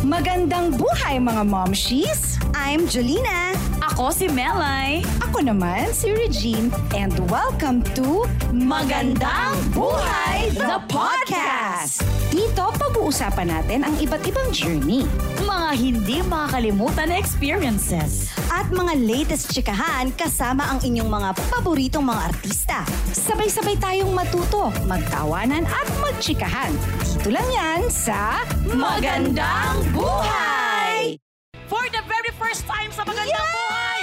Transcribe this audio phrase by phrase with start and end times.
[0.00, 2.40] Magandang buhay mga momshies!
[2.56, 3.52] I'm Jolina.
[3.84, 5.04] Ako si Melay.
[5.28, 12.00] Ako naman si Regine and welcome to Magandang Buhay, the podcast!
[12.32, 15.04] Dito pag-uusapan natin ang iba't ibang journey.
[15.44, 18.32] Mga hindi makakalimutan na experiences.
[18.48, 22.78] At mga latest chikahan kasama ang inyong mga paboritong mga artista.
[23.12, 26.72] Sabay-sabay tayong matuto, magtawanan at magchikahan.
[27.04, 31.18] Dito lang yan sa Magandang Buhay!
[31.66, 34.00] For the very first time sa Magandang Buhay,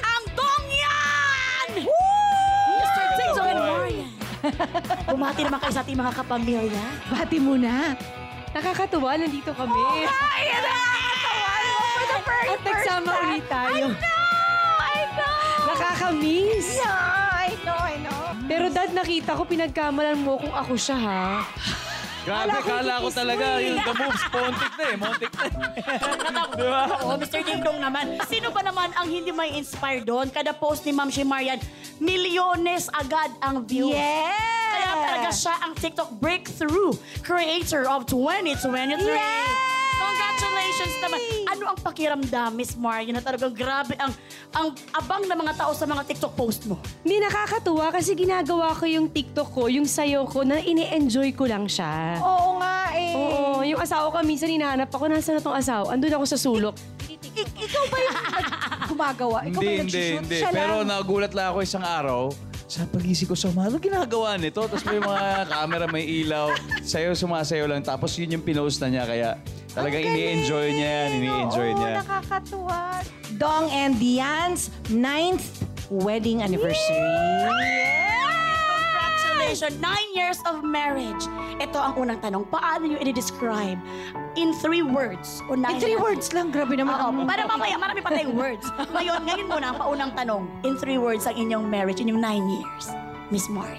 [0.00, 1.68] ang Dongyan!
[2.80, 3.04] Mr.
[3.20, 4.12] Jason and Marian.
[5.12, 6.84] Bumati naman kayo sa ating mga kapamilya.
[7.12, 7.92] Bati muna.
[8.56, 9.76] Nakakatuwa, nandito kami.
[10.08, 13.84] Ay, nakakatawa naman for the very At nagsama ulit tayo.
[14.80, 15.68] I know!
[15.68, 16.68] Nakakamiss.
[16.80, 16.96] Yeah,
[17.44, 18.20] I know, I know.
[18.48, 21.44] Pero dad, nakita ko pinagkamalan mo kung ako siya ha.
[22.26, 25.52] Grabe, kala ko talaga yung the moves, pontik na eh, montik na eh.
[26.58, 26.82] Di ba?
[27.06, 27.40] Oo, Mr.
[27.46, 28.18] Ding Dong naman.
[28.26, 30.26] Sino ba naman ang hindi may inspire doon?
[30.34, 31.62] Kada post ni Ma'am Marian,
[32.02, 33.94] milyones agad ang views.
[33.94, 34.42] Yes!
[34.74, 39.65] Kaya talaga siya ang TikTok breakthrough creator of 2023.
[39.96, 41.18] Congratulations naman.
[41.46, 44.12] Ano ang pakiramdam, Miss Marian, na talagang grabe ang
[44.52, 46.76] ang abang ng mga tao sa mga TikTok post mo?
[47.00, 51.64] Hindi nakakatuwa kasi ginagawa ko yung TikTok ko, yung sayo ko, na ini-enjoy ko lang
[51.66, 52.20] siya.
[52.20, 53.12] Oo nga eh.
[53.12, 55.90] Oo, yung asawa ko minsan hinahanap ako, nasa na tong asawa?
[55.90, 56.76] Andun ako sa sulok.
[57.06, 57.18] I-
[57.58, 58.16] ikaw ba yung
[58.88, 59.38] gumagawa?
[59.44, 60.20] Ikaw ba yung hindi, nagsushoot?
[60.22, 60.36] hindi.
[60.38, 60.88] Siya Pero lang.
[60.90, 62.32] nagulat lang ako isang araw.
[62.66, 64.58] Sa pagising ko sa umaga, ano ginagawa nito?
[64.58, 66.50] Tapos may mga camera, may ilaw.
[66.82, 67.78] Sayo, sumasayo lang.
[67.80, 69.06] Tapos yun yung pinost na niya.
[69.06, 69.28] Kaya
[69.70, 71.10] talagang ini-enjoy niya yan.
[71.22, 71.92] Ini-enjoy Oo, niya.
[72.02, 72.80] nakakatuwa.
[73.38, 76.98] Dong and Dian's ninth wedding anniversary.
[79.46, 79.78] Congratulations!
[79.80, 81.22] Nine years of marriage.
[81.62, 82.50] Ito ang unang tanong.
[82.50, 83.78] Paano nyo i-describe
[84.34, 85.38] in three words?
[85.46, 86.98] O nine In three words lang, grabe naman.
[86.98, 88.66] Oo, ang- para mamaya, marami pa tayong words.
[88.90, 90.42] Ngayon, ngayon muna, ang paunang tanong.
[90.66, 92.90] In three words ang inyong marriage, inyong nine years.
[93.30, 93.78] Miss Marian.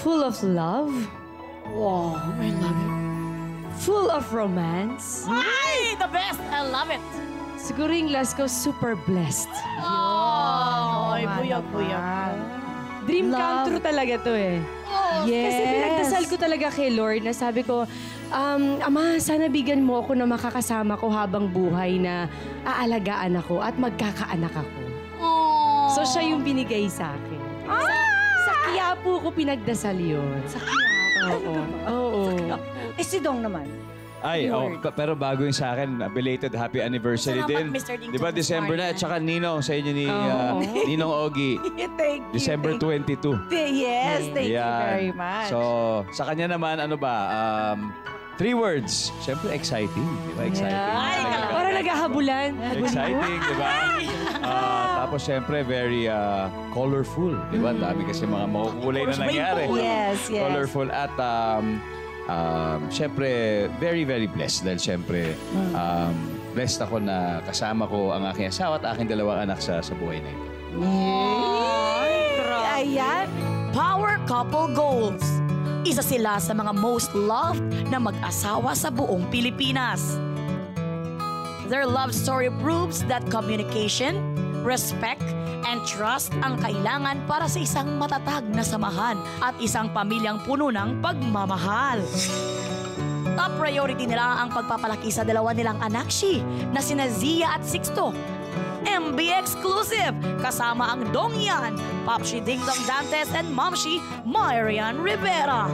[0.00, 0.92] Full of love,
[1.76, 2.92] Wow, I love it.
[3.76, 5.28] full of romance.
[5.28, 6.40] Ay, the best!
[6.48, 7.02] I love it!
[7.58, 9.50] Siguro yung last ko, super blessed.
[9.82, 12.55] Oh, ay, buyag-buyag.
[13.06, 13.66] Dream come Love.
[13.70, 14.58] true talaga to eh.
[15.24, 15.46] Yes.
[15.48, 17.86] Kasi pinagdasal ko talaga kay Lord na sabi ko,
[18.30, 22.26] um, Ama, sana bigyan mo ako na makakasama ko habang buhay na
[22.66, 24.80] aalagaan ako at magkakaanak ako.
[25.22, 25.88] Oh.
[25.94, 27.40] So siya yung binigay sa akin.
[27.66, 27.94] Sa,
[28.46, 30.42] sa Quiapo ko pinagdasal yun.
[30.50, 31.54] Sa Quiapo.
[31.54, 31.54] Oo.
[31.90, 32.22] Oo.
[32.98, 33.66] Eh, si Dong naman.
[34.24, 37.64] Ay, oh, pa- pero bago yung sa akin, belated happy anniversary Salamat, din.
[37.68, 37.94] Mr.
[38.00, 38.92] Ding Di ba December na?
[38.92, 40.56] At saka Ninong sa inyo ni ah,
[40.88, 41.60] Ninong Ogie.
[42.00, 42.32] Thank you.
[42.32, 43.28] December thank 22.
[43.28, 43.36] you.
[43.86, 44.80] Yes, thank you Yan.
[44.88, 45.48] very much.
[45.52, 45.60] So,
[46.12, 47.92] sa kanya naman, ano ba, um,
[48.40, 49.12] three words.
[49.20, 50.08] Siyempre, exciting.
[50.28, 50.42] Di ba?
[50.48, 50.76] Exciting.
[50.76, 51.48] Ay, Talaga.
[51.52, 52.48] Parang naghahabulan.
[52.76, 53.68] Exciting, di ba?
[54.46, 57.36] Ah, tapos, siyempre, very ah, colorful.
[57.52, 57.76] Di ba?
[57.76, 59.64] Dami kasi mga makukulay na nangyari.
[59.76, 60.40] Yes, yes.
[60.40, 61.80] Colorful at, um,
[62.30, 64.66] um, siyempre, very, very blessed.
[64.66, 65.34] Dahil siyempre,
[65.74, 66.14] um,
[66.54, 70.22] blessed ako na kasama ko ang aking asawa at aking dalawang anak sa, sa buhay
[70.22, 70.46] na ito.
[72.76, 73.28] Ayan.
[73.72, 75.24] Power Couple Goals.
[75.86, 80.16] Isa sila sa mga most loved na mag-asawa sa buong Pilipinas.
[81.70, 84.18] Their love story proves that communication,
[84.66, 85.22] respect,
[85.64, 91.00] and trust ang kailangan para sa isang matatag na samahan at isang pamilyang puno ng
[91.00, 92.04] pagmamahal.
[93.36, 96.40] Top priority nila ang pagpapalaki sa dalawa nilang anak si
[96.72, 98.12] na sina Zia at Sixto.
[98.86, 105.68] MB Exclusive kasama ang Dongyan, Popshi Ding Dong Dantes and Momshi Marian Rivera.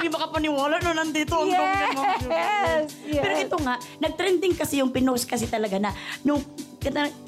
[0.00, 1.92] Hindi makapaniwala no nandito ang Dongyan.
[1.92, 2.28] Momshi.
[2.32, 3.20] Yes, yes.
[3.20, 5.92] Pero ito nga, nag-trending kasi yung pinost kasi talaga na
[6.24, 6.40] nung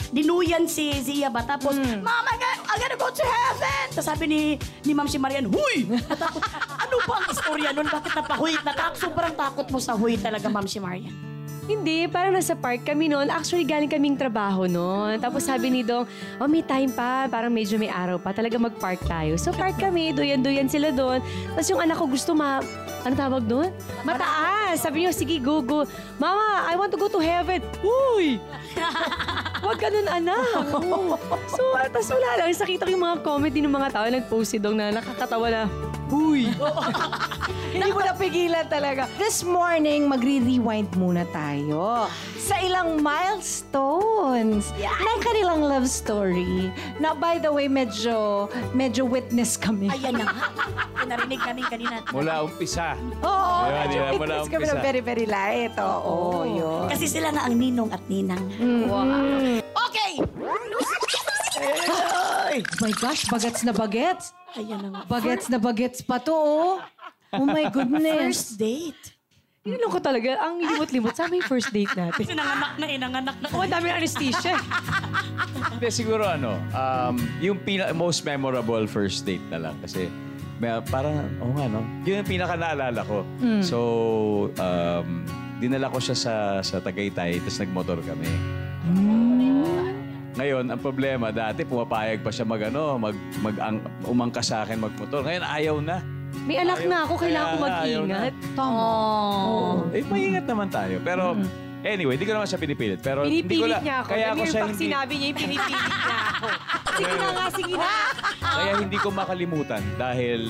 [0.08, 1.44] dinuyan si Zia ba?
[1.44, 3.84] Tapos, Mama, I gotta, I gotta go to heaven!
[3.92, 4.40] Tapos sabi ni,
[4.88, 5.84] ni Ma'am si Marian, Huy!
[5.84, 6.40] Natakot.
[6.80, 7.88] ano ba ang istorya nun?
[7.92, 8.56] Bakit napahuy?
[8.64, 11.31] Natak, sobrang takot mo sa huy talaga, Ma'am si Marian.
[11.72, 13.32] Hindi, parang nasa park kami noon.
[13.32, 15.16] Actually, galing kaming trabaho noon.
[15.16, 16.04] Tapos sabi ni Dong,
[16.36, 17.24] oh, may time pa.
[17.32, 18.36] Parang medyo may araw pa.
[18.36, 19.40] Talaga mag-park tayo.
[19.40, 20.12] So, park kami.
[20.12, 21.24] Duyan-duyan sila doon.
[21.56, 22.60] Tapos yung anak ko gusto ma...
[23.02, 23.72] Ano tawag doon?
[24.04, 24.84] Mataas.
[24.84, 25.88] Sabi niyo, sige, go, go.
[26.20, 27.64] Mama, I want to go to heaven.
[27.82, 28.36] Uy!
[29.64, 30.68] Huwag ganun, anak.
[31.56, 32.52] So, tapos wala lang.
[32.52, 34.04] Sakita ko yung mga comment din ng mga tao.
[34.06, 35.62] Nag-post si Dong na nakakatawa na,
[36.12, 36.52] Uy!
[37.74, 39.08] Hindi mo napigilan talaga.
[39.16, 42.04] This morning, magre-rewind muna tayo.
[42.36, 46.68] sa ilang milestones ng kanilang love story.
[46.98, 49.88] Na by the way, medyo, medyo witness kami.
[49.88, 50.44] Ayan na nga.
[51.06, 51.94] Narinig namin kanina.
[52.10, 52.98] Mula umpisa.
[53.22, 54.10] Oo, Diba, medyo diba?
[54.12, 54.74] Mula witness kami umpisa.
[54.74, 55.72] na very, very light.
[55.78, 56.90] Oo, yun.
[56.90, 58.42] Kasi sila na ang ninong at ninang.
[62.52, 62.68] Okay!
[62.68, 64.36] Oh my gosh, bagets na bagets.
[64.60, 65.00] Ayan na nga.
[65.08, 66.76] Bagets na bagets pa to, oh.
[67.32, 68.52] Oh my goodness.
[68.52, 69.16] First date.
[69.64, 71.16] Tinanong ko talaga, ang limot-limot.
[71.16, 72.28] Sa yung first date natin?
[72.28, 73.46] Kasi nanganak na eh, nanganak na.
[73.56, 74.60] Oh, dami anesthesia.
[75.72, 79.80] Hindi, siguro ano, um, yung pina- most memorable first date na lang.
[79.80, 80.12] Kasi
[80.60, 81.80] may, parang, oo nga, no?
[82.04, 83.24] Yun yung pinaka naalala ko.
[83.64, 83.78] So,
[84.60, 85.24] um,
[85.56, 88.28] dinala ko siya sa, sa Tagaytay, tapos nagmotor kami.
[90.32, 94.80] Ngayon, ang problema, dati pumapayag pa siya mag, ano, mag, mag ang, umangkas sa akin
[94.80, 95.20] magmotor.
[95.22, 96.00] Ngayon, ayaw na.
[96.42, 98.16] May anak na ako, kailangan ko Kaya nga, ayaw na.
[98.16, 98.34] mag-ingat.
[98.56, 99.84] Oh.
[99.92, 100.96] Eh, maingat naman tayo.
[100.98, 101.36] Pero,
[101.82, 103.00] anyway, hindi ko naman siya pinipilit.
[103.00, 104.08] Pero, hindi ko Pinipilit la- niya ako.
[104.08, 106.46] Kaya Kaya ako siya pag hindi, sinabi niya, yung pinipilit niya ako.
[106.92, 107.92] Sige na nga, sige na.
[108.42, 110.40] kaya hindi ko makalimutan dahil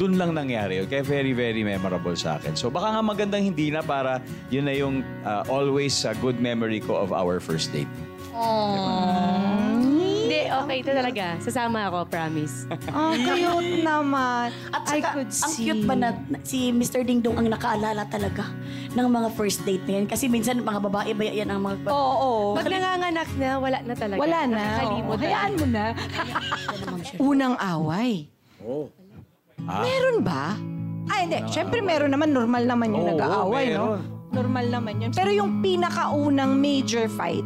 [0.00, 0.88] dun lang nangyari yun.
[0.88, 2.56] Kaya very, very memorable sa akin.
[2.56, 6.80] So baka nga magandang hindi na para yun na yung uh, always a good memory
[6.80, 7.90] ko of our first date.
[10.00, 11.36] Hindi, okay, ito talaga.
[11.44, 12.64] Sasama ako, promise.
[12.88, 14.48] Oh, cute naman.
[14.72, 15.68] At I saka, could ang see.
[15.68, 17.04] cute ba na na- si Mr.
[17.04, 18.48] Ding Dong ang nakaalala talaga
[18.96, 20.06] ng mga first date na yan?
[20.08, 21.90] Kasi minsan mga babae ba yan ang mga...
[21.90, 22.56] Oo, oo.
[22.56, 24.18] Pag nanganganak na, wala na talaga.
[24.22, 24.56] Wala na.
[24.56, 25.84] Nakakalimot Oo, Hayaan mo na.
[27.20, 28.30] Unang away.
[28.64, 28.88] Oh.
[29.66, 29.82] Ah.
[29.82, 30.56] Meron ba?
[31.10, 31.38] Ay, hindi.
[31.48, 32.30] Siyempre, meron naman.
[32.30, 33.96] Normal naman yung Oo, nag-aaway, no?
[33.96, 34.00] meron.
[34.30, 35.10] Normal naman yun.
[35.10, 37.42] Pero yung pinakaunang major fight,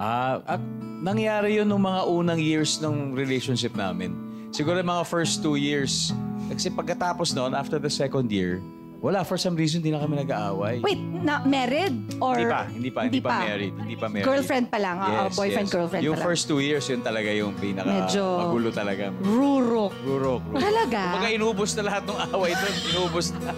[0.00, 0.62] Ah, at
[0.98, 4.16] nangyari yun nung mga unang years ng relationship namin.
[4.48, 6.08] Siguro mga first two years.
[6.48, 8.58] Kasi pagkatapos noon, after the second year,
[9.00, 10.80] wala, for some reason, di na kami nag-aaway.
[10.80, 11.92] wait, na married?
[12.18, 13.74] Or Hindi pa, hindi pa, hindi, pa, married.
[13.74, 14.26] Hindi pa married.
[14.26, 14.96] Girlfriend pa lang.
[14.98, 16.28] oo, boyfriend, girlfriend Yung pa lang.
[16.28, 19.08] first two years, yun talaga yung pinaka Medyo- magulo talaga.
[19.18, 19.92] Rurok.
[20.00, 20.42] Rurok.
[20.46, 20.60] rurok.
[20.60, 21.00] Talaga?
[21.06, 22.74] Kumbaga inubos na lahat ng away doon.
[22.90, 23.52] Inubos na.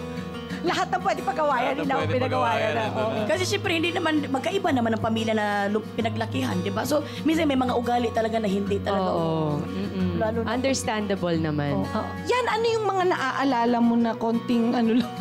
[0.63, 2.71] Lahat ng pwede pagawayan, Lahat ng hindi na ako pwede pinagawayan.
[2.71, 3.03] pagawayan, na.
[3.03, 3.11] oo.
[3.13, 3.27] na.
[3.27, 6.83] Kasi siyempre hindi naman, magkaiba naman ang pamilya na lu- pinaglakihan, di ba?
[6.83, 9.11] So, minsan may mga ugali talaga na hindi talaga.
[9.11, 9.59] Oo.
[9.59, 10.11] Mm-mm.
[10.15, 11.83] Lalo na- Understandable naman.
[11.83, 12.01] Oo.
[12.23, 15.11] Yan, ano yung mga naaalala mo na konting ano lang?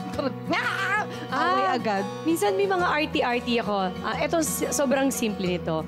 [0.52, 1.04] Ah!
[1.32, 1.74] Away Ah.
[1.74, 2.04] agad.
[2.22, 3.88] Minsan may mga arty-arty ako.
[4.00, 5.80] Ah, ito, s- sobrang simple nito.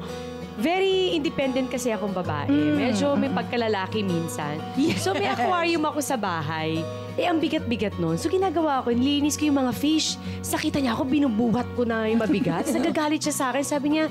[0.55, 2.47] Very independent kasi akong babae.
[2.49, 4.55] Medyo may pagkalalaki minsan.
[4.97, 6.79] So may aquarium ako sa bahay.
[7.15, 8.15] Eh, ang bigat-bigat nun.
[8.15, 10.15] So ginagawa ko, nilinis ko yung mga fish.
[10.41, 12.65] Sakita niya ako, binubuhat ko na yung mabigat.
[12.65, 13.67] Tapos Nagagalit siya sa akin.
[13.67, 14.07] Sabi niya,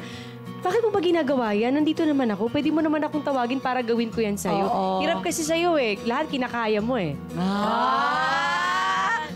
[0.60, 1.74] bakit mo ba ginagawa yan?
[1.74, 2.48] Nandito naman ako.
[2.48, 4.64] Pwede mo naman akong tawagin para gawin ko yan sa'yo.
[4.64, 5.00] Oo.
[5.00, 5.96] Hirap kasi sa'yo eh.
[6.04, 7.16] Lahat kinakaya mo eh.
[7.36, 8.43] Ah!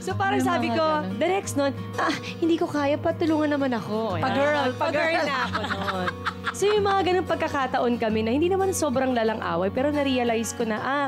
[0.07, 1.19] So parang May sabi mga ko, ganun.
[1.19, 4.15] the next nun, ah, hindi ko kaya, patulungan naman ako.
[4.23, 5.27] Pa-girl, pag-girl pa-girl.
[5.27, 6.07] na ako nun.
[6.55, 10.63] So yung mga ganun pagkakataon kami na hindi naman sobrang lalang away, pero na-realize ko
[10.63, 11.07] na, ah,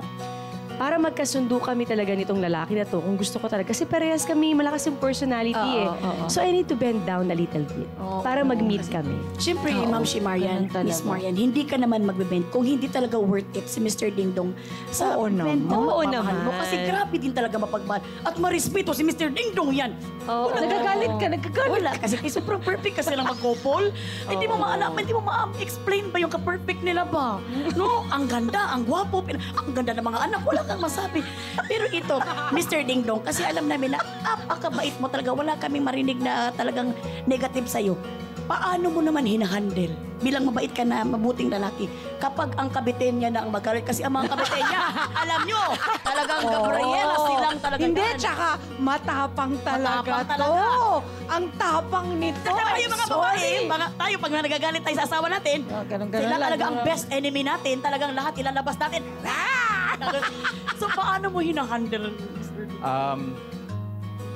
[0.80, 3.76] para magkasundo kami talaga nitong lalaki na to, kung gusto ko talaga.
[3.76, 6.08] Kasi parehas kami, malakas yung personality Oo, eh.
[6.08, 6.24] oo.
[6.32, 9.12] So I need to bend down a little bit Oo, para oo, mag-meet kami.
[9.36, 10.72] Siyempre, Ma'am si Marian.
[10.88, 14.08] Miss Marian, hindi ka naman magbebend kung hindi talaga worth it si Mr.
[14.08, 14.56] Ding Dong
[14.88, 15.68] sa Oo naman.
[15.68, 16.56] mo, Oo pagmamahal mo.
[16.56, 16.64] naman.
[16.64, 18.00] Kasi grabe din talaga mapagmahal.
[18.24, 19.28] At marespeto si Mr.
[19.36, 19.92] Ding Dong yan.
[20.32, 20.56] Oo.
[20.56, 23.92] Nagagalit ka, nagagalit Wala, kasi sobrang perfect kasi lang mag-couple.
[24.32, 27.36] Hindi mo maalaman, hindi mo ma-explain ba yung ka-perfect nila ba?
[27.80, 29.24] No, ang ganda, ang gwapo,
[29.56, 31.26] ang ganda ng mga anak, wala kang masabi.
[31.66, 32.16] Pero ito,
[32.54, 32.86] Mr.
[32.86, 36.94] Ding Dong, kasi alam namin na apakabait mo talaga, wala kaming marinig na talagang
[37.26, 37.98] negative sa'yo.
[38.46, 41.88] Paano mo naman hinahandle bilang mabait ka na mabuting lalaki
[42.20, 44.82] kapag ang kabiten niya na ang magalit kasi ang mga kabiten niya
[45.24, 45.64] alam nyo
[46.04, 47.24] talagang Gabriela Oo.
[47.24, 48.18] silang talaga Hindi, yan.
[48.20, 48.48] tsaka
[48.84, 50.32] matapang talaga Matapang to.
[50.36, 50.66] talaga.
[51.30, 52.52] Ang tapang nito.
[52.52, 56.24] I'm yung mga babae, mga, tayo pag nagagalit tayo sa asawa natin, Oh, ganun, ganun
[56.26, 59.02] sila lang, talaga ang best enemy natin, talagang lahat ilalabas natin.
[59.24, 59.69] Ah!
[60.80, 62.12] So paano mo hinahandle?
[62.84, 63.36] Um,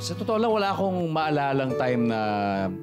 [0.04, 2.20] sa totoo lang, wala akong maalalang time na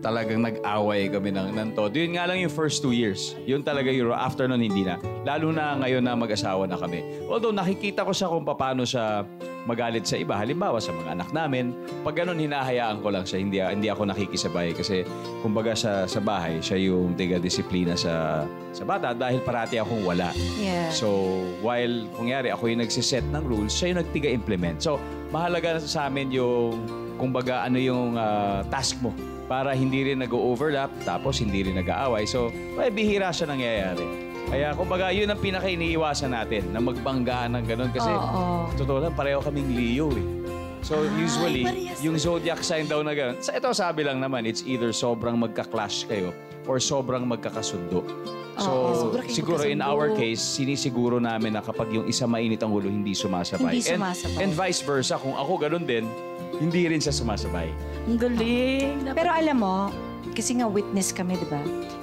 [0.00, 1.92] talagang nag-away kami ng, ng todo.
[1.92, 3.36] Yun nga lang yung first two years.
[3.44, 4.96] Yun talaga yung after nun, hindi na.
[5.28, 7.04] Lalo na ngayon na mag-asawa na kami.
[7.28, 9.28] Although nakikita ko siya kung paano siya
[9.68, 10.32] magalit sa iba.
[10.40, 11.76] Halimbawa sa mga anak namin.
[12.00, 13.44] Pag ganun, hinahayaan ko lang siya.
[13.44, 14.72] Hindi, hindi ako nakikisabay.
[14.72, 15.04] Kasi
[15.44, 20.32] kumbaga sa, sa bahay, siya yung tiga-disiplina sa, sa bata dahil parati akong wala.
[20.56, 20.88] Yeah.
[20.88, 24.80] So, while kungyari ako yung nagsiset ng rules, siya yung nagtiga-implement.
[24.80, 24.96] So,
[25.28, 26.80] mahalaga na sa amin yung,
[27.20, 29.12] kumbaga, ano yung ah, task mo
[29.44, 32.24] para hindi rin nag-overlap, tapos hindi rin nag-aaway.
[32.24, 34.06] So, well, bihira siya nangyayari.
[34.48, 37.90] Kaya, kumbaga, yun ang pinaka-iniiwasan natin, na magbanggaan ng ganun.
[37.92, 38.72] Kasi, Oo.
[38.80, 40.26] totoo lang, pareho kaming Leo eh.
[40.80, 42.00] So usually, parehas.
[42.00, 43.36] yung zodiac sign daw na gano'n.
[43.44, 46.32] Sa ito sabi lang naman, it's either sobrang magka-clash kayo
[46.70, 48.06] or sobrang magkakasundo.
[48.54, 48.70] So,
[49.10, 49.90] Sobra kayo siguro in magkasundo.
[49.90, 53.74] our case, sinisiguro namin na kapag yung isa mainit ang ulo, hindi sumasabay.
[53.74, 54.38] Hindi And- sumasabay.
[54.38, 56.06] And, vice versa, kung ako ganun din,
[56.62, 57.66] hindi rin siya sumasabay.
[58.06, 59.02] Ang galing.
[59.02, 59.76] Dapat- Pero alam mo,
[60.30, 61.58] kasi nga witness kami, di ba?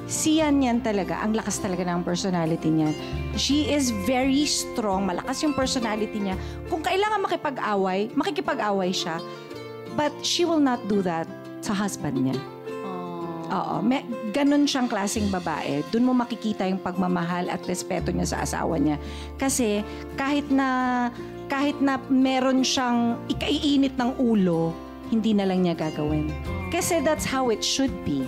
[0.10, 2.92] Si Yan yan talaga, ang lakas talaga ng personality niya.
[3.38, 6.36] She is very strong, malakas yung personality niya.
[6.68, 9.22] Kung kailangan makipag-away, makikipag-away siya.
[9.94, 11.30] But she will not do that
[11.62, 12.38] sa husband niya.
[13.48, 14.04] Oo, may,
[14.36, 15.80] ganun siyang klaseng babae.
[15.92, 19.00] Doon mo makikita yung pagmamahal at respeto niya sa asawa niya.
[19.40, 19.84] Kasi
[20.20, 21.10] kahit na
[21.48, 24.76] kahit na meron siyang ikaiinit ng ulo,
[25.08, 26.28] hindi na lang niya gagawin.
[26.68, 28.28] Kasi that's how it should be.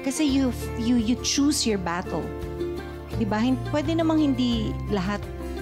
[0.00, 0.48] Kasi you
[0.80, 2.24] you you choose your battle.
[3.20, 3.44] 'Di ba?
[3.68, 5.20] Pwede namang hindi lahat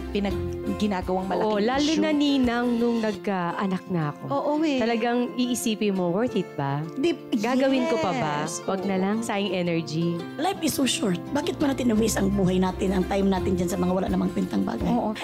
[0.09, 0.37] pinag
[0.77, 2.01] ginagawang malaking Oo, lalo issue.
[2.01, 4.23] na ninang nung nagka-anak na ako.
[4.29, 4.77] Oo, eh.
[4.77, 6.83] Talagang iisipin mo, worth it ba?
[6.95, 8.35] Di- Gagawin ko pa ba?
[8.43, 8.61] Yes.
[8.65, 10.19] Wag na lang, sayang energy.
[10.37, 11.17] Life is so short.
[11.31, 14.31] Bakit pa natin na-waste ang buhay natin, ang time natin dyan sa mga wala namang
[14.31, 14.85] pintang bagay?
[14.85, 15.15] Oo.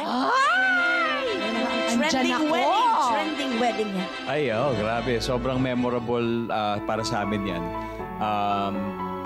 [1.92, 2.46] Andyan Trending ako.
[2.48, 2.90] wedding.
[3.04, 4.08] Trending wedding yan.
[4.24, 5.12] Ay, oh, grabe.
[5.18, 7.62] Sobrang memorable ah, para sa amin yan.
[8.16, 8.74] Um,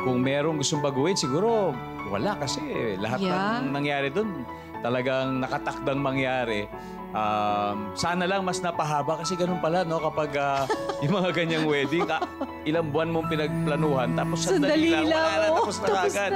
[0.01, 1.71] kung merong gustong baguhin, siguro
[2.07, 2.63] wala kasi
[2.97, 3.59] lahat Yeah.
[3.61, 4.47] ng nangyari doon
[4.87, 6.71] talagang nakatakdang mangyari.
[7.17, 10.69] Um, sana lang mas napahaba kasi ganun pala no kapag ah,
[11.03, 12.21] yung mga ganyang wedding ah,
[12.69, 16.33] ilang buwan mong pinagplanuhan tapos sandali, lang, wala na, tapos na agad.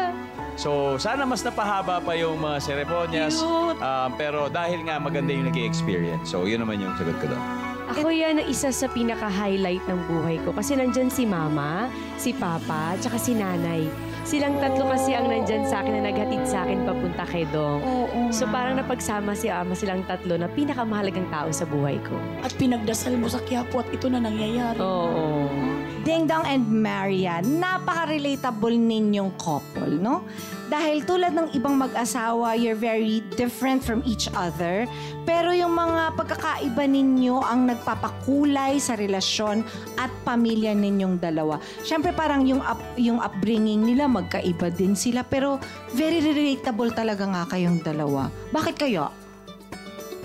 [0.59, 3.40] So, sana mas napahaba pa yung mga seremonyas.
[3.40, 7.42] Um, pero dahil nga maganda yung nag experience So, yun naman yung sagot ko doon.
[7.90, 10.54] Ako yan ang isa sa pinaka-highlight ng buhay ko.
[10.54, 11.90] Kasi nandyan si mama,
[12.21, 14.10] si papa, tsaka si nanay.
[14.25, 17.81] Silang tatlo kasi ang nandyan sa akin na naghatid sa akin papunta kay Dong.
[17.83, 18.29] Oo.
[18.31, 22.17] So parang napagsama si ama silang tatlo na pinakamahalagang tao sa buhay ko.
[22.45, 24.79] At pinagdasal mo sa Quiapo at ito na nangyayari.
[24.79, 25.49] Oo.
[26.11, 30.26] Ding Dong and Marian, napaka-relatable ninyong couple, no?
[30.67, 34.90] Dahil tulad ng ibang mag-asawa, you're very different from each other.
[35.23, 39.62] Pero yung mga pagkakaiba ninyo ang nagpapakulay sa relasyon
[40.02, 41.62] at pamilya ninyong dalawa.
[41.87, 45.23] Siyempre parang yung, up, yung upbringing nila magkaiba din sila.
[45.23, 45.62] Pero
[45.95, 48.26] very relatable talaga nga kayong dalawa.
[48.50, 49.30] Bakit kaya?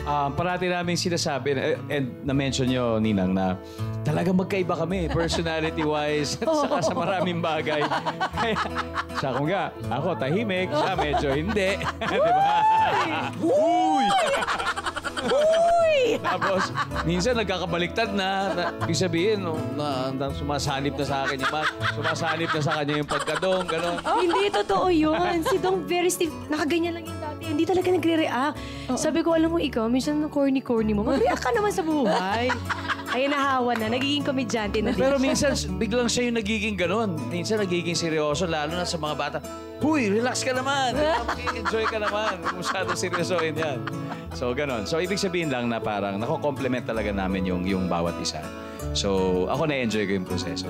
[0.06, 3.58] Um, parati namin sinasabi, eh, and na-mention nyo, Ninang, na
[4.06, 7.82] talaga magkaiba kami, personality-wise, at saka sa maraming bagay.
[8.38, 8.58] Kaya,
[9.18, 11.70] siya kung nga, ako tahimik, siya medyo hindi.
[12.14, 12.62] Di ba?
[13.42, 14.06] Uy!
[16.28, 16.70] Tapos,
[17.04, 21.66] minsan nagkakabaliktad na, na ibig sabihin, no, na, na, sumasanib na sa akin yung man,
[21.98, 23.96] sumasanib na sa kanya yung pagkadong, gano'n.
[24.22, 25.42] Hindi, totoo yun.
[25.46, 26.32] Si Dong very stiff.
[26.48, 27.42] Nakaganyan lang yung dati.
[27.46, 28.56] Hindi talaga nagre-react.
[28.96, 31.02] Sabi ko, alam mo ikaw, minsan ang corny-corny mo.
[31.04, 32.50] Mag-react ka naman sa buhay.
[33.16, 33.88] Ay, nahawa na.
[33.88, 35.00] Nagiging komedyante na din.
[35.00, 35.24] Pero siya.
[35.24, 37.16] minsan, biglang siya yung nagiging ganon.
[37.32, 39.38] Minsan nagiging seryoso, lalo na sa mga bata.
[39.80, 41.00] Huy, relax ka naman.
[41.64, 42.36] Enjoy ka naman.
[42.44, 43.80] Huwag masyadong seryosohin yan.
[44.36, 44.84] So, ganon.
[44.84, 48.44] So, ibig sabihin lang na parang nako-complement talaga namin yung, yung bawat isa.
[48.92, 50.68] So, ako na-enjoy ko yung proseso.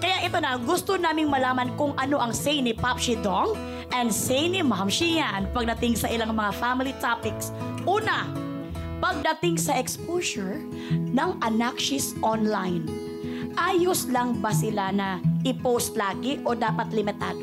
[0.00, 3.52] Kaya ito na, gusto naming malaman kung ano ang say ni Pop Dong
[3.92, 7.52] and say ni Ma'am Shian pagdating sa ilang mga family topics.
[7.84, 8.24] Una,
[9.00, 10.60] pagdating sa exposure
[10.92, 11.80] ng anak
[12.20, 12.84] online.
[13.56, 17.40] Ayos lang ba sila na i-post lagi o dapat limitado?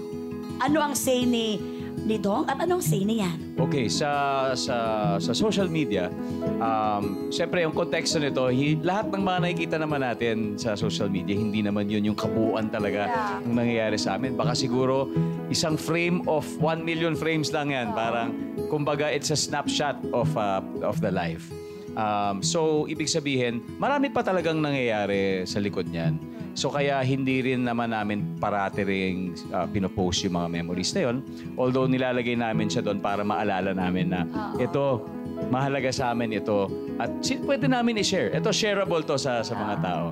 [0.63, 3.57] Ano ang say ni, ni Dong at anong say ni Yan?
[3.57, 4.75] Okay, sa sa
[5.17, 6.13] sa social media,
[6.61, 11.33] um, siyempre yung konteksto nito, hi, lahat ng mga nakikita naman natin sa social media,
[11.33, 14.37] hindi naman yun yung kabuuan talaga ng nangyayari sa amin.
[14.37, 15.09] Baka siguro
[15.49, 17.95] isang frame of 1 million frames lang yan.
[17.97, 18.35] Parang,
[18.69, 21.49] kumbaga, it's a snapshot of uh, of the life.
[21.97, 26.21] Um, so, ibig sabihin, marami pa talagang nangyayari sa likod niyan.
[26.57, 31.21] So kaya hindi rin naman namin parati rin uh, pinopost yung mga memories na yon.
[31.53, 34.25] Although nilalagay namin siya doon para maalala namin na
[34.57, 35.05] ito,
[35.53, 36.65] mahalaga sa amin ito.
[36.97, 38.33] At pwede namin i-share.
[38.33, 40.05] Ito, shareable to sa, sa mga tao.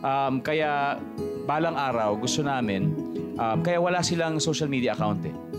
[0.00, 0.96] Um, kaya
[1.44, 2.96] balang araw, gusto namin,
[3.36, 5.49] um, kaya wala silang social media account eh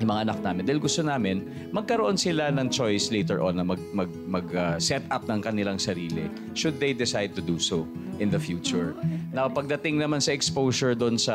[0.00, 0.62] yung mga anak namin.
[0.66, 1.42] Dahil gusto namin,
[1.74, 5.78] magkaroon sila ng choice later on na mag, mag, mag uh, set up ng kanilang
[5.78, 7.86] sarili should they decide to do so
[8.18, 8.94] in the future.
[9.30, 11.34] Now, pagdating naman sa exposure doon sa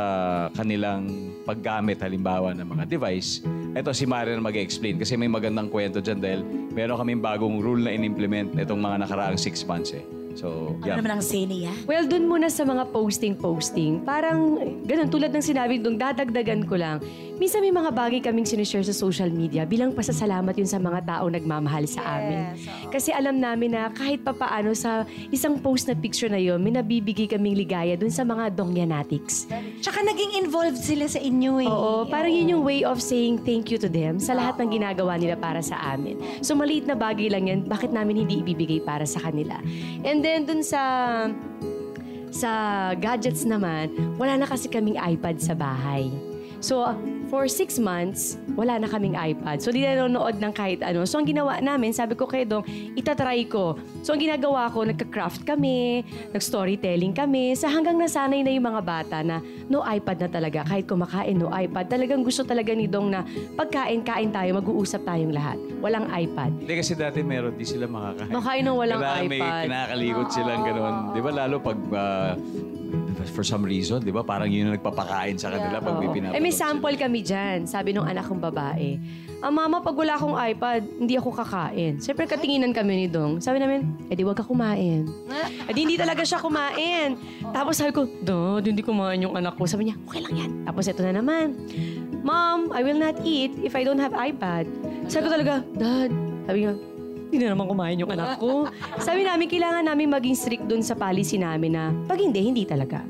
[0.56, 1.08] kanilang
[1.48, 3.44] paggamit halimbawa ng mga device,
[3.76, 6.42] eto si Marian mag-explain kasi may magandang kwento dyan dahil
[6.76, 10.04] meron kaming bagong rule na in-implement itong mga nakaraang six months eh.
[10.34, 10.98] So, Ano yeah.
[10.98, 11.86] naman ang say ni Yan?
[11.86, 16.98] Well, dun muna sa mga posting-posting, parang ganun, tulad ng sinabi dong dadagdagan ko lang,
[17.38, 21.34] minsan may mga bagay kaming sinishare sa social media bilang pasasalamat yun sa mga taong
[21.34, 22.58] nagmamahal sa amin.
[22.90, 27.26] Kasi alam namin na kahit papaano sa isang post na picture na yun, may nabibigay
[27.30, 29.50] kaming ligaya dun sa mga dongyanatics.
[29.82, 31.70] Tsaka naging involved sila sa inyo eh.
[31.70, 35.18] Oo, parang yun yung way of saying thank you to them sa lahat ng ginagawa
[35.18, 36.20] nila para sa amin.
[36.42, 39.58] So maliit na bagay lang yan, bakit namin hindi ibibigay para sa kanila?
[40.06, 40.82] And then dun sa
[42.34, 42.50] sa
[42.98, 46.33] gadgets naman, wala na kasi kaming iPad sa bahay.
[46.64, 46.96] So,
[47.28, 49.60] for six months, wala na kaming iPad.
[49.60, 51.04] So, di nanonood ng kahit ano.
[51.04, 52.64] So, ang ginawa namin, sabi ko kay Dong,
[52.96, 53.76] itatry ko.
[54.00, 59.20] So, ang ginagawa ko, nagka-craft kami, nag-storytelling kami, sa hanggang nasanay na yung mga bata
[59.20, 60.60] na no iPad na talaga.
[60.64, 61.92] Kahit kumakain, no iPad.
[61.92, 63.28] Talagang gusto talaga ni Dong na
[63.60, 65.60] pagkain-kain tayo, mag-uusap tayong lahat.
[65.84, 66.64] Walang iPad.
[66.64, 68.32] Hindi kasi dati meron di sila makakain.
[68.32, 69.64] Makain ng walang Kailangan may iPad.
[69.68, 70.96] kinakalikot silang gano'n.
[71.12, 72.32] Di ba lalo pag ah,
[73.26, 76.16] for some reason, di ba parang yun ang nagpapakain sa kanila pag may Oo.
[76.16, 76.62] pinapanood Eh may sila.
[76.72, 77.58] sample kami dyan.
[77.64, 79.00] Sabi nung anak kong babae,
[79.40, 82.00] ah, mama, pag wala akong iPad, hindi ako kakain.
[82.00, 83.40] Siyempre, katinginan kami ni Dong.
[83.40, 85.08] Sabi namin, eh di wag ka kumain.
[85.68, 87.16] Eh di hindi talaga siya kumain.
[87.50, 89.64] Tapos sabi ko, Dad, hindi kumain yung anak ko.
[89.64, 90.52] Sabi niya, okay lang yan.
[90.64, 91.56] Tapos ito na naman,
[92.20, 94.68] Mom, I will not eat if I don't have iPad.
[95.08, 96.12] Sabi ko talaga, Dad,
[96.48, 96.74] sabi niya,
[97.34, 98.70] hindi na naman kumain yung anak ko.
[99.02, 103.02] Sabi namin, kailangan namin maging strict dun sa policy namin na pag hindi, hindi talaga.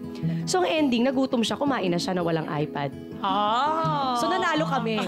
[0.48, 2.96] So ang ending, nagutom siya, kumain na siya na walang iPad.
[3.20, 4.16] Ah.
[4.20, 5.04] So nanalo kami.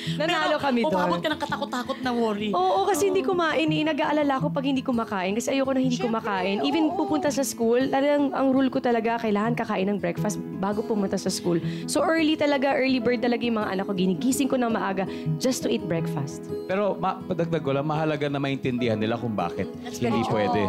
[0.20, 0.94] nanalo kami doon.
[0.94, 2.50] Umabot ka ng katakot-takot na worry.
[2.54, 3.66] Oo, kasi hindi kumain.
[3.66, 5.34] Nag-aalala ko pag hindi kumakain.
[5.36, 6.62] Kasi ayoko na hindi kumakain.
[6.64, 11.18] Even pupunta sa school, talagang ang rule ko talaga, kailangan kakain ng breakfast bago pumunta
[11.18, 11.58] sa school.
[11.84, 13.92] So early talaga, early bird talaga yung mga anak ko.
[13.92, 15.04] Ginigising ko ng maaga
[15.36, 16.48] just to eat breakfast.
[16.64, 20.62] Pero ma- padagdag ko lang, mahalaga na maintindihan nila kung bakit hindi pwede.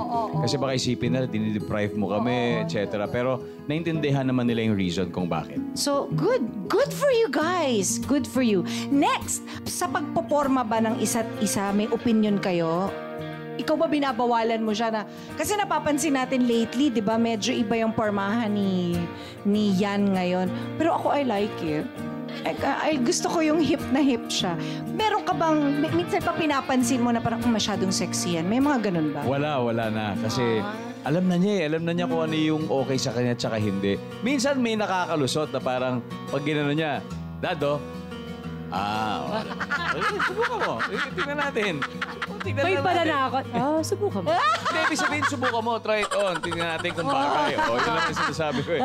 [0.43, 3.07] Kasi baka isipin nila, dinideprive mo kami, etc.
[3.07, 5.57] Pero naintindihan naman nila yung reason kung bakit.
[5.73, 6.43] So, good.
[6.65, 8.01] Good for you guys.
[8.03, 8.65] Good for you.
[8.89, 9.04] Next,
[9.65, 12.89] sa pagpoporma ba ng isa't isa, may opinion kayo?
[13.55, 15.01] Ikaw ba binabawalan mo siya na...
[15.35, 18.99] Kasi napapansin natin lately, di ba, medyo iba yung pormahan ni,
[19.43, 20.51] ni Yan ngayon.
[20.75, 21.87] Pero ako, I like it.
[22.43, 24.59] I, I, gusto ko yung hip na hip siya.
[24.91, 28.45] Meron ka bang, mi- minsan pa pinapansin mo na parang "Hmm, masyadong sexy yan?
[28.45, 29.23] May mga ganun ba?
[29.23, 30.05] Wala, wala na.
[30.19, 30.59] Kasi
[31.07, 31.67] alam na niya eh.
[31.71, 33.95] Alam na niya kung ano yung okay sa kanya tsaka hindi.
[34.19, 36.99] Minsan may nakakalusot na parang pag ginano niya,
[37.39, 37.79] Dado,
[38.73, 39.43] ah, okay.
[39.95, 40.73] Eh, subukan mo.
[40.91, 41.73] Eh, tingnan natin.
[42.27, 43.37] Oh, tingnan May pala na ako.
[43.55, 44.29] Ah, subukan mo.
[44.67, 46.35] Hindi, ibig sabihin, subukan mo, try it on.
[46.43, 47.53] Tingnan natin kung bagay.
[47.71, 48.81] O, yun lang yung sinasabi ko eh.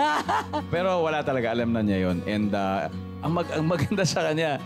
[0.71, 2.23] Pero wala talaga, alam na niya yun.
[2.31, 2.87] And uh,
[3.27, 4.63] ang, mag, ang maganda sa kanya,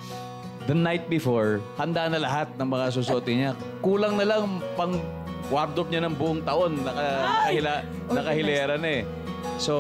[0.69, 3.53] the night before, handa na lahat ng mga susuotin niya.
[3.81, 5.01] Kulang na lang pang
[5.49, 6.77] wardrobe niya ng buong taon.
[6.85, 7.73] Naka, nakahila,
[8.13, 9.03] nakahilera na eh.
[9.59, 9.75] So,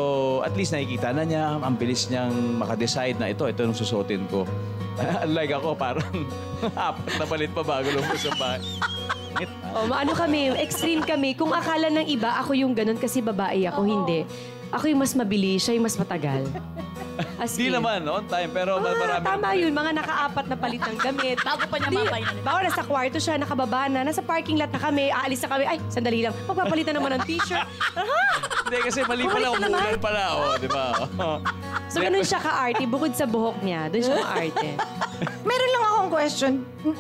[0.47, 4.47] at least nakikita na niya, ang bilis niyang makadecide na ito, ito yung susuotin ko.
[5.27, 6.15] Unlike ako, parang
[6.89, 8.63] apat na palit pa bago lumabas sa bahay.
[9.39, 9.51] Ngit.
[9.75, 11.35] Oh, maano kami, extreme kami.
[11.35, 14.23] Kung akala ng iba, ako yung ganun kasi babae ako, hindi.
[14.71, 16.47] Ako yung mas mabilis, siya yung mas matagal.
[17.37, 17.75] As Di in.
[17.75, 19.25] naman, on time, pero Ah, marami.
[19.25, 21.39] tama yun, mga nakaapat na palit ng gamit.
[21.41, 22.41] Bago pa niya Di, mabay na.
[22.43, 25.79] Bawa nasa kwarto siya, nakababa na, nasa parking lot na kami, aalis na kami, ay,
[25.89, 27.67] sandali lang, magpapalitan naman ng t-shirt.
[28.65, 30.23] Hindi, kasi mali pala, umulan pala.
[30.35, 30.85] Oh, di ba?
[31.87, 34.69] So, ganun siya ka-arte, bukod sa buhok niya, doon siya ka-arte.
[35.49, 36.53] Meron lang akong question.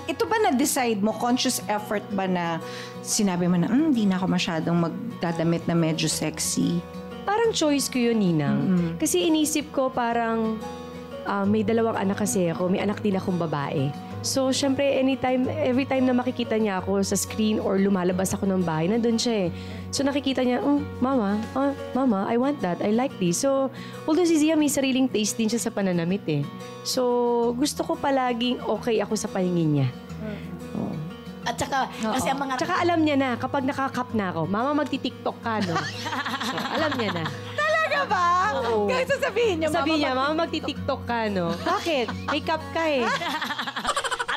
[0.06, 2.60] Ito ba na-decide mo, conscious effort ba na
[3.00, 6.78] sinabi mo na, "Hmm, hindi na ako masyadong magdadamit na medyo sexy?
[7.24, 8.60] Parang choice ko yun, Ninang.
[9.00, 10.60] Kasi inisip ko parang
[11.24, 13.88] ah, may dalawang anak kasi ako, may anak din akong babae.
[14.24, 18.64] So, syempre, anytime, every time na makikita niya ako sa screen or lumalabas ako ng
[18.64, 19.48] bahay, nandun siya eh.
[19.92, 23.44] So, nakikita niya, oh, mama, oh, mama, I want that, I like this.
[23.44, 23.68] So,
[24.08, 26.40] although si Zia may sariling taste din siya sa pananamit eh.
[26.88, 29.88] So, gusto ko palaging okay ako sa paningin niya.
[31.44, 31.50] Oo.
[31.50, 32.54] At saka, kasi ang mga...
[32.56, 35.76] Tsaka alam niya na, kapag nakakap na ako, mama magti-tiktok ka, no?
[35.76, 37.24] So, alam niya na.
[37.52, 38.26] Talaga ba?
[38.64, 38.88] Oo.
[38.88, 41.52] Kahit sasabihin niya, Sabi Mama, niya, mama magti-tiktok ka, no?
[41.60, 42.06] Bakit?
[42.32, 43.04] May cup ka eh.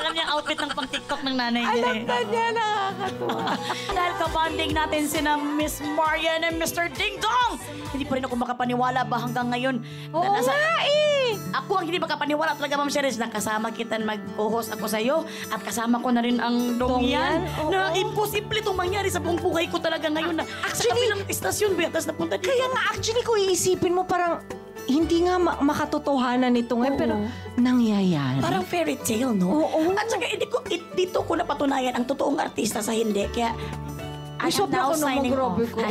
[0.07, 1.83] alam niya outfit ng pang-tiktok ng nanay niya.
[1.83, 3.43] Alam na niya, nakakatuwa.
[3.99, 6.87] Dahil kabanding natin sina Miss Marian and Mr.
[6.87, 7.59] Ding Dong.
[7.91, 9.83] Hindi pa rin ako makapaniwala ba hanggang ngayon.
[10.15, 11.35] Oo nga eh!
[11.59, 15.99] Ako ang hindi makapaniwala talaga, Ma'am Cheris, na kasama kita mag-host ako sa'yo at kasama
[15.99, 17.43] ko na rin ang Dongyan.
[17.43, 17.71] Dongyan, oo.
[17.71, 21.71] Na imposible itong mangyari sa buong buhay ko talaga ngayon na sa Actually- kabilang istasyon,
[21.75, 22.47] Beatas, napunta dito.
[22.47, 24.39] Kaya nga, actually, kung iisipin mo, parang
[24.87, 26.99] hindi nga ma- makatotohanan ito ngayon, Oo.
[26.99, 27.15] pero
[27.57, 28.39] nangyayari.
[28.39, 29.51] Parang fairy tale, no?
[29.59, 29.91] Oo.
[29.91, 33.27] At saka, hindi ko, it, dito ko napatunayan ang totoong artista sa hindi.
[33.27, 33.51] Kaya,
[34.37, 35.57] I am Sabi now ako nung signing off.
[35.57, 35.81] ko.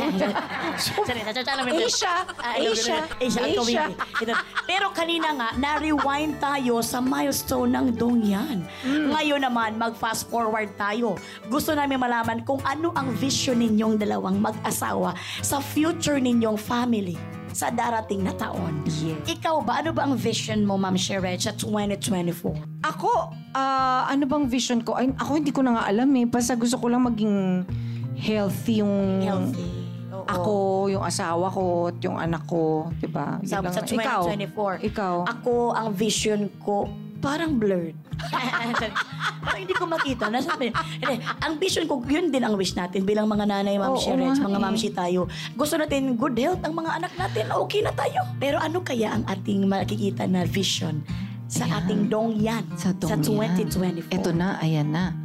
[1.05, 1.83] Sorry, natsatsa namin.
[1.83, 3.19] Asia, Ah, ito, Asia, ganun.
[3.19, 3.83] Asia, ang Asia.
[4.17, 4.33] Ito.
[4.63, 8.63] Pero kanina nga, na-rewind tayo sa milestone ng Dongyan.
[8.81, 9.11] Mm.
[9.11, 11.19] Ngayon naman, mag-fast forward tayo.
[11.51, 15.11] Gusto namin malaman kung ano ang vision ninyong dalawang mag-asawa
[15.43, 17.19] sa future ninyong family
[17.57, 18.85] sa darating na taon.
[19.25, 19.81] Ikaw ba?
[19.81, 22.85] Ano ba ang vision mo, Ma'am Sherette, sa 2024?
[22.85, 24.93] Ako, ah, ano bang vision ko?
[24.93, 26.29] Ay, ako hindi ko na nga alam eh.
[26.29, 27.65] Basta gusto ko lang maging
[28.13, 29.25] healthy yung...
[29.25, 29.89] Healthy.
[30.13, 30.25] Oo.
[30.29, 30.53] Ako,
[30.93, 33.41] yung asawa ko, at yung anak ko, di ba?
[33.41, 33.73] Sa, lang.
[33.73, 34.85] sa 2024.
[34.93, 35.15] Ikaw.
[35.25, 36.85] Ako, ang vision ko,
[37.17, 37.97] parang blurred.
[39.43, 40.29] parang hindi ko makita.
[40.29, 40.71] Nasa, hindi,
[41.41, 44.47] ang vision ko, yun din ang wish natin bilang mga nanay, ma'am Oo Sherets, nga
[44.47, 44.63] mga eh.
[44.63, 45.25] mamsi tayo.
[45.53, 48.21] Gusto natin good health ang mga anak natin, okay na tayo.
[48.37, 51.01] Pero ano kaya ang ating makikita na vision
[51.47, 53.55] sa ating dongyan Sa sa Dongyan.
[54.11, 54.19] 2024?
[54.19, 55.15] Ito na, ayan na.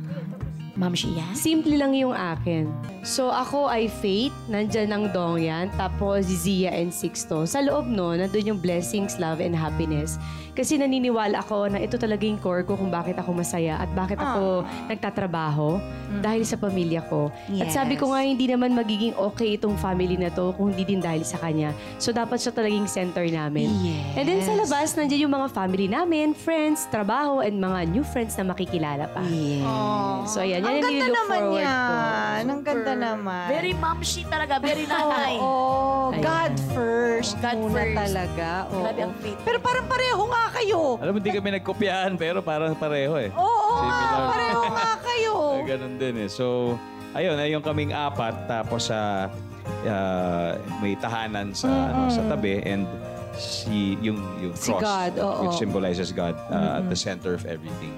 [0.79, 1.35] Ma'am Shia?
[1.37, 2.71] Simple lang yung akin.
[3.03, 7.43] So ako ay Faith, nandyan ang Dongyan, tapos si Zia and Sixto.
[7.51, 10.23] Sa loob no, nandun yung blessings, love, and happiness.
[10.53, 14.21] Kasi naniniwala ako na ito talaga yung core ko kung bakit ako masaya at bakit
[14.21, 15.81] ako nagtatrabaho
[16.21, 17.33] dahil sa pamilya ko.
[17.57, 21.01] At sabi ko nga, hindi naman magiging okay itong family na to kung hindi din
[21.01, 21.73] dahil sa kanya.
[21.97, 23.73] So dapat siya talagang center namin.
[24.13, 28.37] And then sa labas, nandiyan yung mga family namin, friends, trabaho, and mga new friends
[28.37, 29.25] na makikilala pa.
[30.29, 31.65] So ayan, yan Ang yung ganda nililook naman forward ko.
[31.65, 32.43] yan.
[32.45, 33.47] Ang ganda naman.
[33.47, 35.37] Very mamsi talaga, very nanay.
[35.37, 36.21] Oo, Ayan.
[36.21, 37.35] God first.
[37.39, 37.97] God muna first.
[37.99, 38.49] talaga.
[38.69, 38.81] Oo.
[38.81, 39.39] Grabe ang faith.
[39.43, 40.81] Pero parang pareho nga kayo.
[40.99, 43.31] Alam mo, hindi kami nagkopyahan, pero parang pareho eh.
[43.33, 44.27] Oo nga, Similar.
[44.29, 45.35] pareho nga kayo.
[45.53, 46.29] Ah, Ganun din eh.
[46.29, 46.77] So,
[47.13, 48.47] ayun, ayun kaming apat.
[48.47, 49.29] Tapos sa
[50.79, 52.87] may tahanan sa ano, sa tabi and
[53.33, 55.41] si yung yung Si cross God, oo.
[55.49, 57.91] which symbolizes God uh, at the center of everything.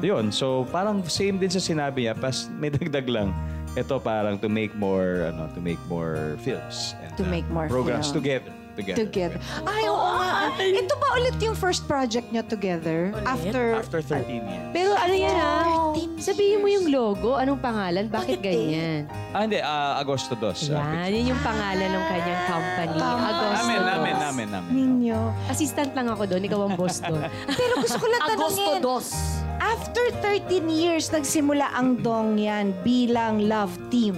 [0.00, 3.28] Yun, so parang same din sa sinabi niya, pas may dagdag lang.
[3.78, 7.70] Ito parang to make more ano, to make more films and To uh, make more
[7.70, 8.22] programs film.
[8.22, 8.52] together.
[8.74, 8.98] Together.
[9.02, 9.38] Together.
[9.66, 10.54] Ay, oo nga.
[10.56, 13.12] Ito ba ulit yung first project nyo together?
[13.26, 13.76] After...
[13.76, 14.66] After 13 years.
[14.72, 19.10] Pero ano yan ah, sabihin mo yung logo, anong pangalan, bakit ganyan?
[19.34, 19.58] Ah, hindi.
[19.58, 20.70] ah, Agosto 2.
[20.70, 22.96] Yan, yun yung pangalan ng kanyang company.
[22.96, 23.58] Agosto.
[23.58, 23.90] Namin, dos.
[23.90, 24.70] namin, namin, namin.
[24.70, 25.20] Ninyo.
[25.50, 27.26] Assistant lang ako doon, ikaw ang boss doon.
[27.50, 29.36] Pero gusto ko lang Agosto tanongin.
[29.36, 29.39] 2.
[29.60, 34.16] After 13 years, nagsimula ang Dongyan bilang love team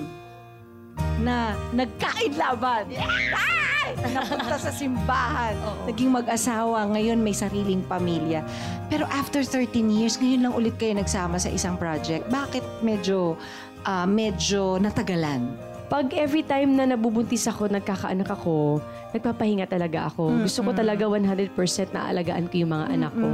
[1.18, 2.86] na nagkain laban.
[2.94, 3.98] Ay!
[4.14, 5.58] Napunta sa simbahan.
[5.90, 6.86] Naging mag-asawa.
[6.94, 8.46] Ngayon may sariling pamilya.
[8.86, 12.22] Pero after 13 years, ngayon lang ulit kayo nagsama sa isang project.
[12.30, 13.34] Bakit medyo,
[13.82, 15.50] ah, medyo natagalan?
[15.90, 18.78] Pag every time na nabubuntis ako, nagkakaanak ako,
[19.12, 20.44] nagpapahinga talaga ako.
[20.48, 21.52] Gusto ko talaga 100%
[21.92, 23.30] na alagaan ko yung mga anak ko.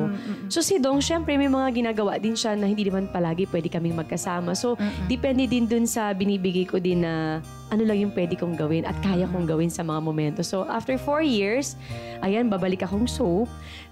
[0.50, 3.94] So si Dong, syempre may mga ginagawa din siya na hindi naman palagi pwede kaming
[3.94, 4.58] magkasama.
[4.58, 4.74] So
[5.06, 7.38] depende din dun sa binibigay ko din na
[7.68, 10.40] ano lang yung pwede kong gawin at kaya kong gawin sa mga momento.
[10.40, 11.76] So after four years,
[12.24, 13.48] ayan, babalik akong soap.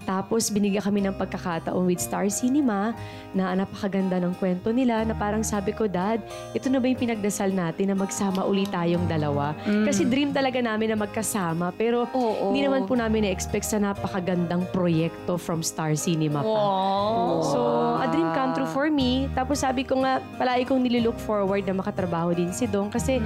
[0.08, 2.96] Tapos binigyan kami ng pagkakataon with Star Cinema
[3.36, 6.24] na napakaganda ng kwento nila na parang sabi ko, Dad,
[6.56, 9.52] ito na ba yung pinagdasal natin na magsama uli tayong dalawa?
[9.84, 12.50] Kasi dream talaga namin na magkasama pero Oo.
[12.50, 16.60] hindi naman po namin na-expect sa napakagandang proyekto from Star Cinema pa.
[17.52, 17.60] So,
[18.00, 19.28] a dream come true for me.
[19.36, 23.20] Tapos sabi ko nga, palagi kong nililook forward na makatrabaho din si Dong kasi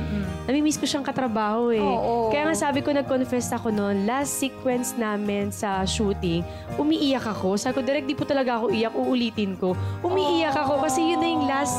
[0.51, 1.81] namimiss ko siyang katrabaho eh.
[1.81, 2.35] Oo.
[2.35, 6.43] Kaya nga sabi ko, nag-confess ako noon, last sequence namin sa shooting,
[6.75, 7.55] umiiyak ako.
[7.55, 9.79] Sabi ko, direct di po talaga ako iyak, uulitin ko.
[10.03, 11.79] Umiiyak ako kasi yun na yung last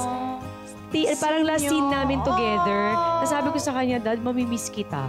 [0.91, 2.93] ti- parang last scene namin together.
[3.23, 5.07] Nasabi ko sa kanya, Dad, mamimiss kita.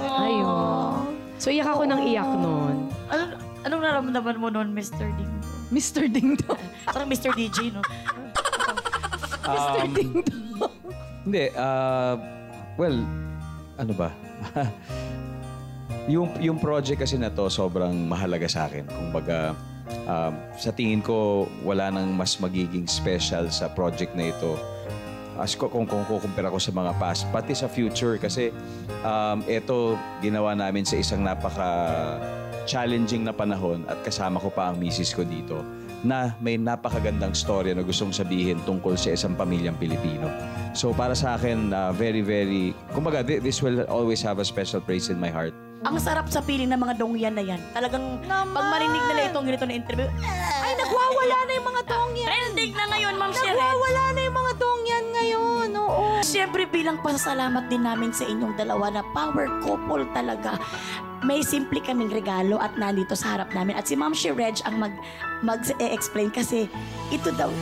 [0.00, 1.16] Ayun.
[1.40, 2.76] So, iyak ako ng iyak noon.
[3.08, 3.22] Ano,
[3.64, 5.08] anong nararamdaman mo noon, Mr.
[5.16, 5.32] Ding?
[5.70, 6.04] Mr.
[6.10, 6.60] Ding Dong.
[6.94, 7.32] Parang Mr.
[7.32, 7.82] DJ, no?
[9.50, 10.22] Um,
[11.26, 12.14] hindi, ah,
[12.78, 13.02] well,
[13.74, 14.14] ano ba?
[16.12, 18.86] yung, yung project kasi na to, sobrang mahalaga sa akin.
[18.86, 19.58] Kumbaga,
[20.06, 24.54] um, sa tingin ko, wala nang mas magiging special sa project na ito.
[25.40, 28.20] As ko, kung, kung kukumpira ko sa mga past, pati sa future.
[28.20, 28.52] Kasi
[29.00, 32.20] um, ito, ginawa namin sa isang napaka
[32.68, 35.64] challenging na panahon at kasama ko pa ang misis ko dito
[36.00, 40.28] na may napakagandang storya na gustong sabihin tungkol sa isang pamilyang Pilipino.
[40.72, 42.72] So para sa akin, uh, very, very...
[42.92, 45.52] Kumbaga, thi- this will always have a special place in my heart.
[45.80, 47.60] Ang sarap sa piling ng mga dongyan na yan.
[47.72, 50.08] Talagang pag marinig nila itong ganito na interview,
[50.60, 52.26] Ay, nagwawala na yung mga Dongyan.
[52.28, 53.56] trending na ngayon, Ma'am Sharon.
[53.56, 55.19] Nagwawala na yung mga Dongyan ngayon.
[56.20, 60.60] Siyempre bilang pasasalamat din namin sa inyong dalawa na power couple talaga.
[61.20, 63.76] may simple kaming regalo at nandito sa harap namin.
[63.76, 64.94] At si Ma'am Shi Reg ang mag,
[65.44, 66.64] mag-explain kasi
[67.12, 67.52] ito daw.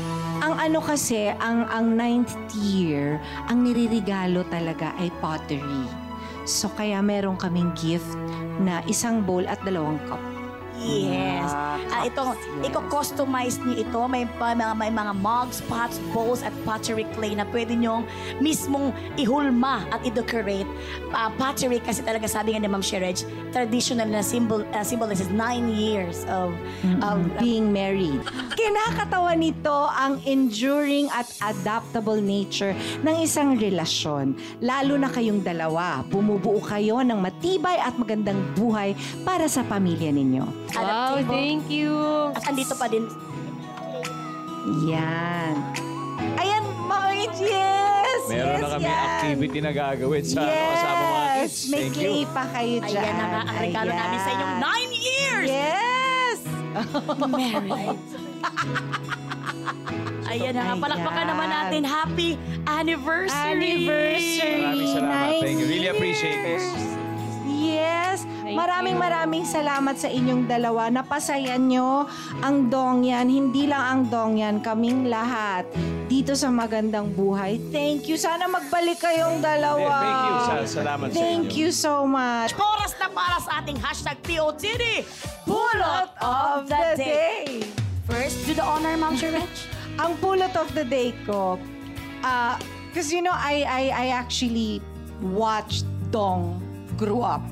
[0.42, 3.18] Ang ano kasi, ang, ang ninth year,
[3.50, 5.86] ang niririgalo talaga ay pottery.
[6.46, 8.14] So kaya meron kaming gift
[8.62, 10.22] na isang bowl at dalawang cup.
[10.78, 11.50] Yes.
[11.88, 12.70] Ah, ito, Yes.
[12.70, 14.00] iko-customize niyo ito.
[14.06, 18.06] May, mga, may mga mugs, pots, bowls, at pottery clay na pwede niyong
[18.38, 20.68] mismong ihulma at i-decorate.
[21.10, 25.72] Ah, pottery kasi talaga sabi nga ni Ma'am Sherej, traditional na symbol, uh, symbolizes nine
[25.72, 26.54] years of,
[27.02, 28.20] of being married.
[28.54, 34.36] Kinakatawa nito ang enduring at adaptable nature ng isang relasyon.
[34.60, 38.92] Lalo na kayong dalawa, bumubuo kayo ng matibay at magandang buhay
[39.24, 40.67] para sa pamilya ninyo.
[40.76, 41.96] Wow, thank you.
[42.36, 43.08] At andito pa din
[44.84, 45.54] Yan.
[46.36, 47.08] Ayan, mga
[47.40, 48.20] yes!
[48.28, 49.00] Meron yes, na kami yan.
[49.08, 50.68] activity na gagawin sa yes.
[50.76, 51.56] kasama mga kids.
[51.72, 52.28] May Thank clay you.
[52.28, 53.00] pa kayo dyan.
[53.00, 54.00] Ayan na nga ang regalo Ayan.
[54.04, 56.38] namin sa inyong nine years Yes!
[57.32, 57.98] married.
[60.28, 61.82] Ayan na nga, palakpakan naman natin.
[61.88, 62.36] Happy
[62.68, 63.88] anniversary!
[63.88, 64.60] Anniversary!
[64.60, 65.16] Maraming salamat.
[65.16, 65.66] Nine Thank you.
[65.66, 65.96] Really years.
[65.96, 66.87] appreciate this.
[68.58, 70.90] Thank maraming maraming salamat sa inyong dalawa.
[70.90, 72.10] Napasayan nyo
[72.42, 73.30] ang dongyan.
[73.30, 75.62] Hindi lang ang dongyan, kaming lahat.
[76.10, 77.62] Dito sa magandang buhay.
[77.70, 78.18] Thank you.
[78.18, 79.94] Sana magbalik kayong dalawa.
[80.02, 80.34] Thank you.
[80.42, 81.58] Sa- salamat sa Thank inyo.
[81.62, 82.50] you so much.
[82.58, 85.06] Oras na para sa ating hashtag POTD,
[85.46, 87.62] Pulot of the day.
[88.10, 89.70] First, do the honor, Ma'am Sherech.
[90.02, 91.62] Ang pulot of the day ko,
[92.26, 92.54] uh,
[92.90, 94.82] because you know, I, I, I actually
[95.22, 96.58] watched Dong
[96.98, 97.44] grow up.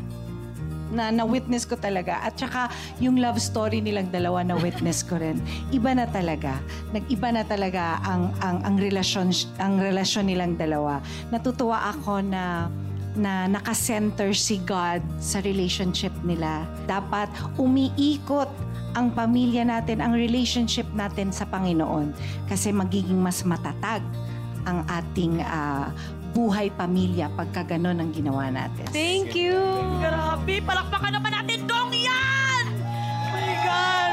[0.93, 2.23] Na na-witness ko talaga.
[2.23, 2.71] At saka
[3.03, 5.39] yung love story nilang dalawa na-witness ko rin.
[5.75, 6.59] Iba na talaga.
[6.95, 11.03] Nag-iba na talaga ang, ang, ang, relasyon, ang relasyon nilang dalawa.
[11.35, 12.71] Natutuwa ako na
[13.17, 16.69] na nakasenter si God sa relationship nila.
[16.85, 18.53] Dapat umiikot
[18.97, 22.13] ang pamilya natin, ang relationship natin sa Panginoon.
[22.49, 24.05] Kasi magiging mas matatag
[24.67, 25.93] ang ating ah,
[26.37, 28.85] buhay pamilya pagka ganon ang ginawa natin.
[28.93, 29.57] Thank you.
[30.05, 32.65] Grabe, palakpakan naman natin dong yan!
[32.77, 34.13] Oh my God!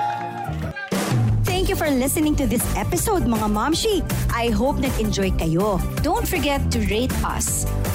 [1.43, 3.99] Thank you for listening to this episode, mga Momshi.
[4.31, 5.83] I hope nag-enjoy kayo.
[5.99, 7.67] Don't forget to rate us.